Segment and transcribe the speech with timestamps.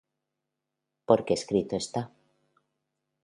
[1.07, 2.01] Porque escrito está: